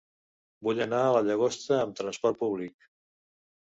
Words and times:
Vull 0.67 0.81
anar 0.85 1.03
a 1.09 1.13
la 1.17 1.23
Llagosta 1.29 1.79
amb 1.85 2.01
trasport 2.03 2.45
públic. 2.45 2.93